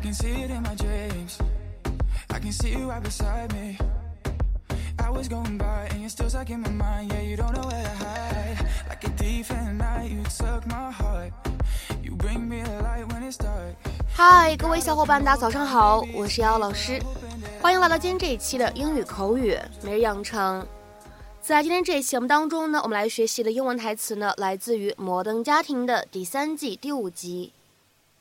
[0.00, 1.38] can see it in my dreams.
[2.30, 3.78] I can see you right beside me.
[4.98, 7.12] I was going by and you're still stuck in my mind.
[7.12, 8.66] Yeah, you don't know where to hide.
[8.88, 11.32] Like a thief in the night, you took my heart.
[12.02, 13.76] You bring me the light when it's dark.
[14.16, 16.98] Hi，，各位小伙伴，大家早上好，我是瑶瑶老师，
[17.60, 20.66] 欢迎来到今天这一期的英语口语每日养成。
[21.42, 27.52] 在今天这一期节目当中呢，我们来学习的英文台词呢，来自于《摩登家庭》的第三季第五集，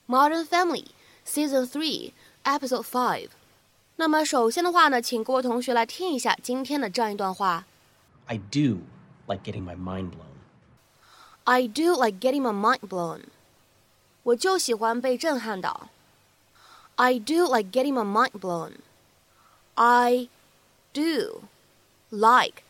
[0.14, 0.84] 《Modern Family》
[1.29, 2.13] Season Three
[2.45, 3.29] Episode Five。
[3.97, 7.65] 那么首先的话呢，请各位同学来听一下今天的这样一段话。
[8.27, 8.81] I do
[9.27, 10.35] like getting my mind blown.
[11.45, 13.21] I do like getting my mind blown。
[14.23, 15.89] 我就喜欢被震撼到。
[16.97, 18.77] I do like getting my mind blown.
[19.75, 20.29] I
[20.93, 21.43] do
[22.11, 22.63] like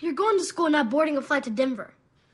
[0.00, 1.92] You're going to school, not boarding a flight to Denver.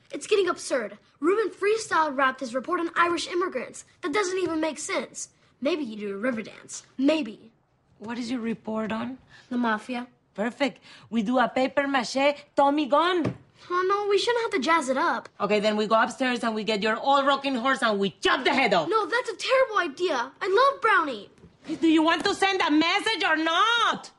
[0.09, 0.97] It's getting absurd.
[1.19, 3.83] Ruben freestyle rapped his report on Irish immigrants.
[4.01, 5.29] That doesn't even make sense.
[5.61, 6.83] Maybe you do a river dance.
[6.97, 7.51] Maybe.
[7.99, 9.19] What is your report on?
[9.49, 10.07] The mafia.
[10.33, 10.79] Perfect.
[11.09, 13.35] We do a paper mache Tommy gun.
[13.69, 15.29] Oh no, we shouldn't have to jazz it up.
[15.39, 18.43] Okay, then we go upstairs and we get your old rocking horse and we chop
[18.43, 18.89] the head off.
[18.89, 20.31] No, that's a terrible idea.
[20.41, 21.29] I love Brownie.
[21.79, 24.09] Do you want to send a message or not?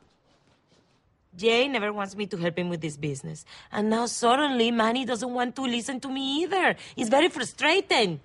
[1.35, 3.43] Jay never wants me to help him with this business.
[3.71, 6.75] And now suddenly Manny doesn't want to listen to me either.
[6.95, 8.21] It's very frustrating.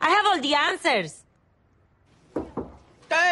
[0.00, 1.24] I have all the answers.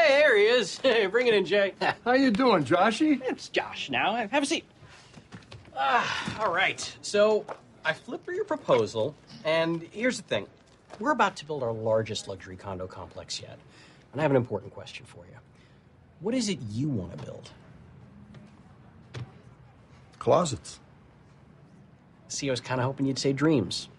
[0.08, 0.78] Hey, there he is.
[0.82, 1.74] Hey, bring it in, Jay.
[2.02, 3.20] How you doing, Joshy?
[3.26, 4.14] It's Josh now.
[4.14, 4.64] Have a seat.
[5.76, 6.96] Ah, all right.
[7.02, 7.44] So
[7.84, 9.14] I flipped through your proposal,
[9.44, 10.46] and here's the thing.
[10.98, 13.58] We're about to build our largest luxury condo complex yet.
[14.12, 15.36] And I have an important question for you.
[16.20, 17.50] What is it you want to build?
[20.18, 20.80] Closets.
[22.28, 23.90] See, I was kind of hoping you'd say dreams.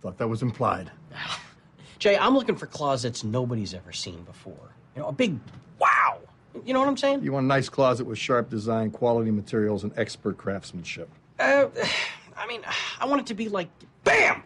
[0.00, 0.90] Thought that was implied.
[1.98, 4.70] Jay, I'm looking for closets nobody's ever seen before.
[4.94, 5.38] You know, a big
[5.78, 6.18] wow.
[6.64, 7.22] You know what I'm saying?
[7.22, 11.08] You want a nice closet with sharp design, quality materials, and expert craftsmanship.
[11.38, 11.66] Uh,
[12.36, 12.62] I mean,
[13.00, 13.68] I want it to be like,
[14.04, 14.42] bam!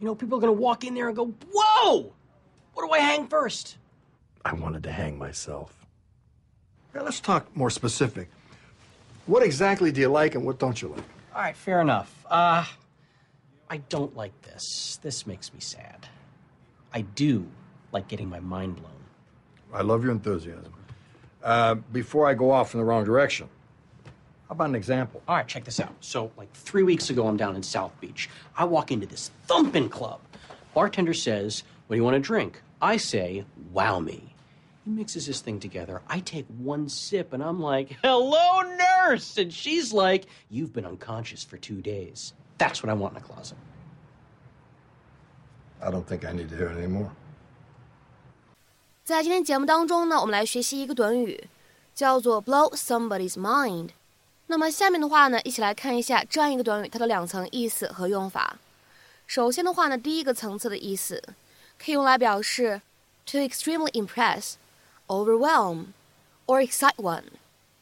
[0.00, 2.12] You know, people are going to walk in there and go, whoa!
[2.74, 3.76] What do I hang first?
[4.44, 5.86] I wanted to hang myself.
[6.94, 8.28] Now, let's talk more specific.
[9.26, 11.04] What exactly do you like and what don't you like?
[11.34, 12.12] All right, fair enough.
[12.28, 12.64] Uh,
[13.70, 14.98] I don't like this.
[15.02, 16.08] This makes me sad.
[16.92, 17.46] I do
[17.92, 18.90] like getting my mind blown.
[19.72, 20.72] I love your enthusiasm.
[21.42, 23.48] Uh, before I go off in the wrong direction,
[24.48, 25.22] how about an example?
[25.26, 25.94] All right, check this out.
[26.00, 28.28] So, like three weeks ago, I'm down in South Beach.
[28.56, 30.20] I walk into this thumping club.
[30.74, 32.60] Bartender says, What do you want to drink?
[32.80, 34.34] I say, Wow me.
[34.84, 36.02] He mixes this thing together.
[36.08, 39.38] I take one sip and I'm like, Hello, nurse!
[39.38, 42.34] And she's like, You've been unconscious for two days.
[42.58, 43.56] That's what I want in a closet.
[45.80, 47.10] I don't think I need to hear it anymore.
[49.04, 51.48] 在今天节目当中呢，我们来学习一个短语，
[51.92, 53.88] 叫做 blow somebody's mind。
[54.46, 58.58] 那么下面的话呢，一起来看一下这样一个短语，它的两层意思和用法。
[59.26, 61.20] 首先的话呢，第一个层次的意思
[61.84, 62.80] 可以用来表示
[63.26, 64.52] to extremely impress,
[65.08, 65.86] overwhelm,
[66.46, 67.24] or excite one，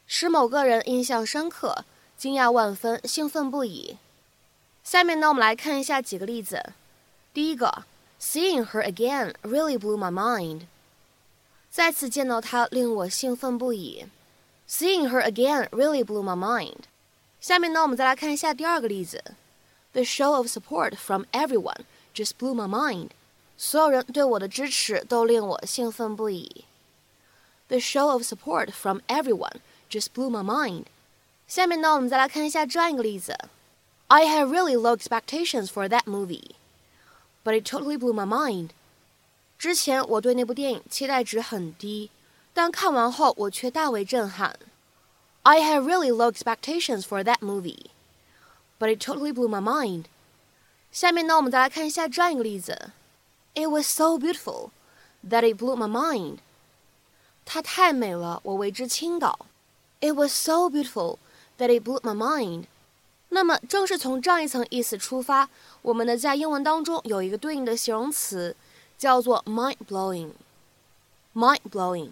[0.07, 1.85] 使某个人印象深刻、
[2.17, 3.97] 惊讶万分、兴奋不已。
[4.83, 6.73] 下面呢，我们来看一下几个例子。
[7.31, 7.83] 第一个
[8.19, 10.61] ，Seeing her again really blew my mind。
[11.70, 14.06] 再次见到她令我兴奋不已。
[14.68, 16.84] Seeing her again really blew my mind。
[17.40, 19.22] 下面呢，我们再来看一下第二个例子。
[19.92, 21.82] The show of support from everyone
[22.14, 23.10] just blew my mind。
[23.56, 26.64] 所有人对我的支持都令我兴奋不已。
[27.68, 30.84] The show of support from everyone just blew my mind。
[31.46, 33.38] 下面呢，我们再来看一下这样一个例子。
[34.08, 36.50] I had really low expectations for that movie,
[37.44, 38.70] but it totally blew my mind.
[39.60, 42.10] 之前我对那部电影期待值很低，
[42.52, 44.56] 但看完后我却大为震撼。
[45.42, 47.86] I had really low expectations for that movie,
[48.78, 50.04] but it totally blew my mind.
[50.90, 52.92] 下面呢，我们再来看一下这样一个例子：
[53.54, 54.70] It was so beautiful
[55.28, 56.38] that it blew my mind.
[57.44, 59.46] 它太美了，我为之倾倒。
[60.00, 61.18] It was so beautiful
[61.58, 62.64] that it blew my mind.
[63.28, 65.48] 那么，正是从这样一层意思出发，
[65.82, 68.54] 我们呢在英文当中有一个对应的形容词，
[69.00, 72.10] 叫做 mind blowing。mind blowing，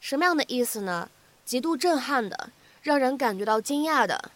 [0.00, 1.08] 什么样的意思呢？
[1.44, 2.50] 极度震撼的，
[2.82, 4.30] 让人感觉到惊讶的，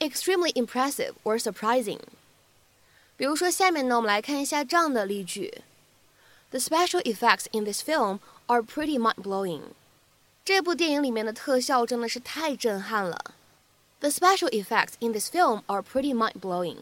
[0.00, 2.00] extremely impressive or surprising。
[3.16, 5.62] 比如说，下面呢，我们来看一下这样的例句：
[6.50, 9.62] The special effects in this film are pretty mind blowing。
[10.44, 13.34] 这部电影里面的特效真的是太震撼了。
[13.98, 16.76] The special effects in this film are pretty mind-blowing。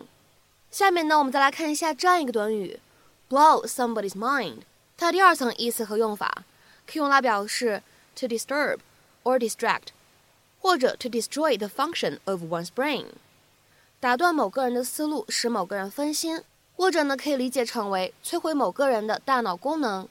[0.70, 2.78] 下面呢，我们再来看一下这样一个短语
[3.29, 4.63] ，blow somebody's mind。
[4.97, 6.43] 它第二层意思和用法
[6.85, 7.81] 可以用来表示
[8.15, 8.79] to disturb
[9.23, 9.87] or distract，
[10.59, 13.05] 或者 to destroy the function of one's brain，
[13.99, 16.43] 打断某个人的思路，使某个人分心，
[16.75, 20.07] 或者呢可以理解成为摧毁某个人的大脑功能。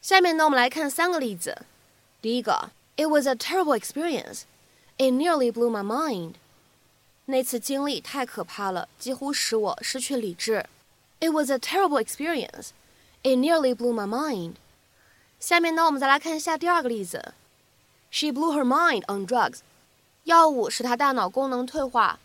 [0.00, 1.62] 下面呢，我们来看三个例子。
[2.20, 4.42] 第一个，It was a terrible experience。
[4.96, 6.34] It nearly blew my mind.
[7.26, 10.66] 那次经历太可怕了，几乎使我失去理智。
[11.23, 12.69] It was a terrible experience.
[13.23, 14.55] It nearly blew my mind.
[15.39, 17.33] 下面呢，我们再来看一下第二个例子。
[18.11, 19.59] She blew her mind on drugs.
[20.23, 22.19] 药物使她大脑功能退化，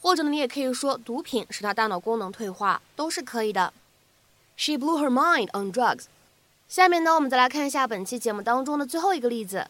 [0.00, 3.72] 或者呢，你也可以说毒品使她大脑功能退化，都是可以的。
[4.56, 6.04] She blew her mind on drugs.
[6.68, 9.68] 下面呢，我们再来看一下本期节目当中的最后一个例子。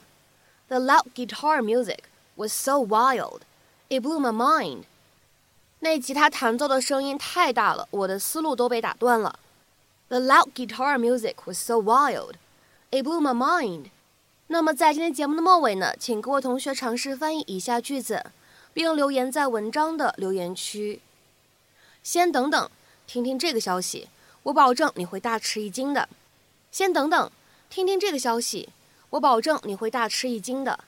[0.69, 2.05] The loud guitar music
[2.37, 3.41] was so wild,
[3.89, 4.85] it blew my mind.
[5.84, 9.40] 那吉他弹奏的声音太大了，我的思路都被打断了。
[10.10, 12.34] The loud guitar music was so wild,
[12.92, 13.86] it blew my mind.
[14.48, 18.26] 那么在今天节目的末尾呢，请各位同学尝试翻译以下句子，
[18.74, 21.02] 并留言在文章的留言区。
[22.04, 22.70] 先等等，
[23.08, 24.10] 听听这个消息，
[24.44, 26.08] 我保证你会大吃一惊的。
[26.72, 27.32] 先等等，
[27.70, 28.70] 听听这个消息，
[29.12, 30.80] 我保证你会大吃一惊的。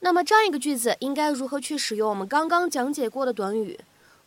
[0.00, 3.80] 那么这样一个句子应该如何去使用我们刚刚讲解过的短语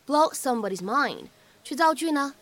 [0.06, 1.26] blow somebody's mind
[1.64, 2.34] 去造句呢？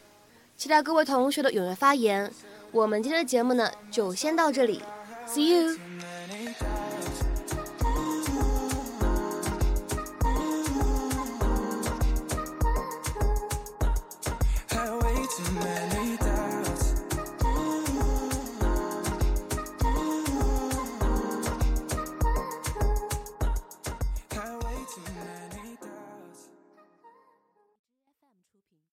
[0.58, 2.32] 期待各位同学的踊跃发言。
[2.72, 4.82] 我们今天的节目呢就先到这里
[5.28, 5.78] ，See you。